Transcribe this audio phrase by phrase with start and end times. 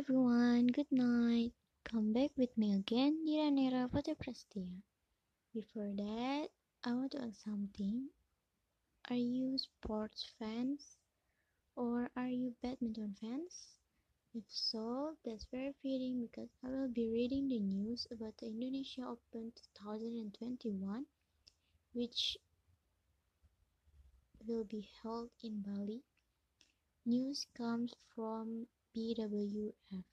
[0.00, 1.52] everyone, good night.
[1.84, 4.64] Come back with me again, Niranera Putri Prastia.
[5.52, 6.48] Before that,
[6.82, 8.08] I want to ask something.
[9.10, 10.96] Are you sports fans?
[11.76, 13.76] Or are you badminton fans?
[14.32, 19.02] If so, that's very fitting because I will be reading the news about the Indonesia
[19.02, 21.04] Open 2021,
[21.92, 22.38] which
[24.48, 26.00] will be held in Bali.
[27.04, 28.66] News comes from
[28.96, 30.04] BWF.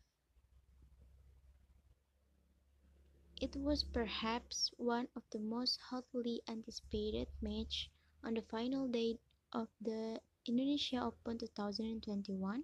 [3.42, 7.90] It was perhaps one of the most hotly anticipated matches
[8.24, 9.20] on the final day
[9.52, 12.64] of the Indonesia Open 2021.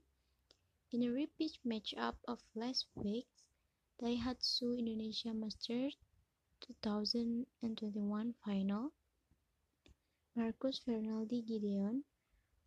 [0.91, 3.43] In a repeat matchup of last week's
[4.01, 5.97] Daihatsu Indonesia Masters
[6.61, 8.91] 2021 final,
[10.35, 12.03] Marcus Fernaldi Gideon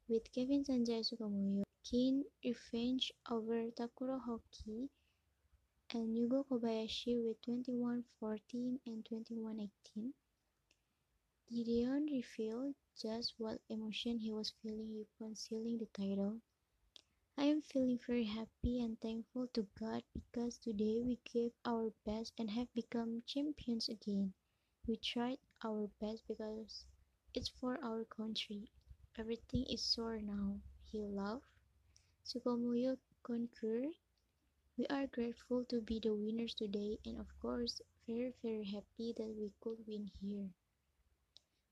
[0.09, 4.88] with Kevin Sanjaya Sukamuljo keen revenge over Takuro Hoki
[5.90, 10.13] and Yugo Kobayashi with 21-14 and 21-18.
[11.51, 16.41] Gideon revealed just what emotion he was feeling upon sealing the title.
[17.37, 22.32] I am feeling very happy and thankful to God because today we gave our best
[22.38, 24.35] and have become champions again.
[24.87, 26.85] We tried our best because
[27.35, 28.70] it's for our country.
[29.19, 30.61] Everything is sore now.
[30.85, 31.49] He laughed.
[32.23, 33.95] Sukamuljo concurred.
[34.77, 39.35] We are grateful to be the winners today and of course very very happy that
[39.35, 40.51] we could win here.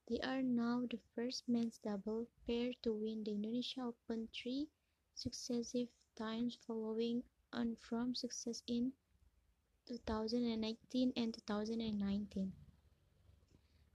[0.08, 4.68] They are now the first men's double pair to win the Indonesia Open three
[5.14, 8.94] successive times following on from success in
[9.86, 12.63] 2018 and 2019.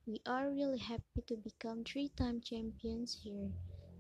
[0.10, 3.52] We are really happy to become three-time champions here.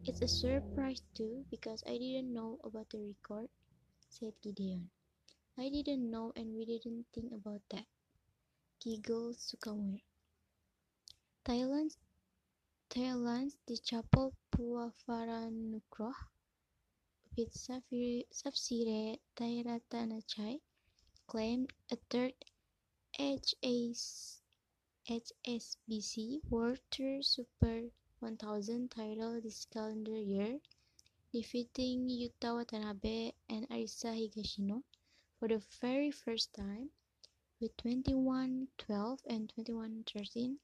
[0.05, 3.47] It's a surprise too because I didn't know about the record,
[4.09, 4.89] said Gideon.
[5.55, 7.85] I didn't know and we didn't think about that.
[8.83, 10.02] Giggled Sukamuljo.
[11.45, 11.99] Thailand's
[12.89, 16.15] Thailand's Dechapol Puavaranukroh
[17.37, 20.59] with Sapsiree Taerattanachai
[21.27, 22.33] claimed a third
[25.09, 27.89] HSBC World Tour Super
[28.20, 30.59] 1000 title this calendar year,
[31.33, 34.83] defeating Yuta Watanabe and Arisa Higashino
[35.39, 36.92] for the very first time
[37.59, 40.58] with 21-12 and 21-13.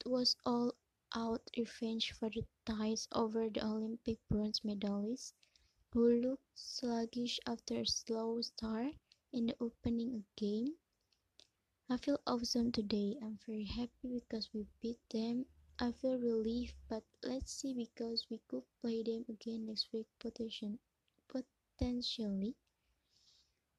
[0.00, 0.74] It was all
[1.14, 5.34] out revenge for the ties over the Olympic bronze medalists,
[5.92, 8.94] who looked sluggish after a slow start
[9.34, 10.72] in the opening game.
[11.90, 13.16] I feel awesome today.
[13.22, 15.46] I'm very happy because we beat them.
[15.78, 20.78] I feel relieved, but let's see because we could play them again next week potentially.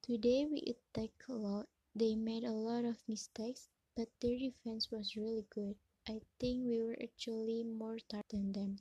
[0.02, 1.68] Today we attacked a lot.
[1.94, 5.76] They made a lot of mistakes, but their defense was really good.
[6.08, 8.80] I think we were actually more tired than them,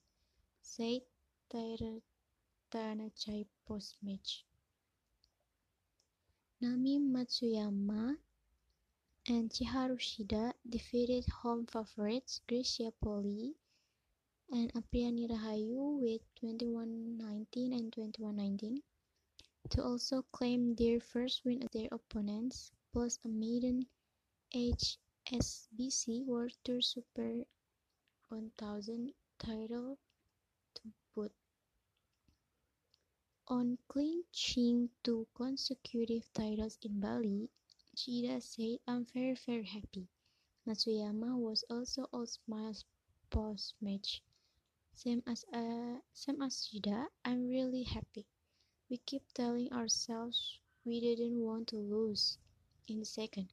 [0.63, 1.01] said
[1.53, 4.43] Taerattanachai post-match.
[6.61, 8.17] Nami Matsuyama
[9.29, 13.53] and Chiharu Shida defeated home favorites Greysia Polii
[14.49, 17.45] and Apriani Rahayu with 21-19
[17.77, 18.81] and 21-19
[19.69, 23.85] to also claim their first win against their opponents, plus a maiden
[24.55, 27.45] HSBC World Tour Super
[28.29, 29.99] 1000 title
[30.73, 30.81] to
[31.15, 31.31] boot.
[33.47, 37.49] On clinching two consecutive titles in Bali,
[37.99, 40.07] Shida said, I'm very very happy.
[40.65, 42.85] Matsuyama was also all smiles
[43.29, 44.21] post-match.
[44.93, 48.25] Same as uh, same as Shida, I'm really happy.
[48.89, 52.37] We keep telling ourselves we didn't want to lose
[52.87, 53.49] in the second.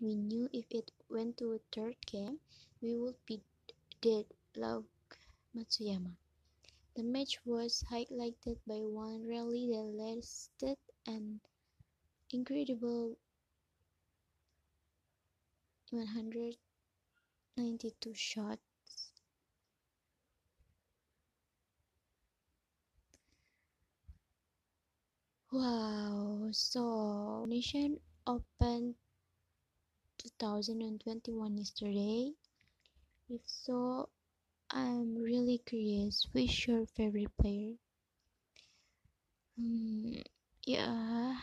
[0.00, 2.40] We knew if it went to a third game,
[2.80, 3.42] we would be
[4.00, 4.24] dead,
[4.56, 4.88] loved
[5.54, 6.16] Matsuyama.
[6.96, 11.40] The match was highlighted by one rally that lasted an
[12.30, 13.18] incredible
[15.96, 18.60] 192 shots.
[25.50, 28.94] Wow, so Nation Open
[30.18, 32.34] 2021 yesterday.
[33.28, 34.08] If so,
[34.70, 36.28] I'm really curious.
[36.32, 37.74] Which your favorite player?
[39.56, 40.20] Hmm,
[40.64, 41.36] yeah,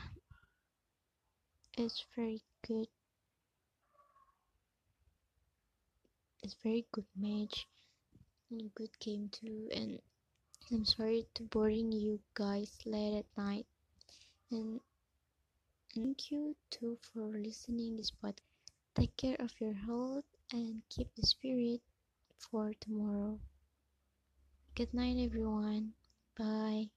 [1.77, 2.87] it's very good.
[6.43, 7.67] It's very good match,
[8.51, 9.69] and good game too.
[9.73, 9.99] And
[10.71, 13.65] I'm sorry to boring you guys late at night.
[14.51, 14.81] and
[15.95, 18.41] thank you too for listening this podcast.
[18.95, 21.81] Take care of your health and keep the spirit
[22.37, 23.39] for tomorrow.
[24.75, 25.93] Good night, everyone.
[26.37, 26.89] Bye.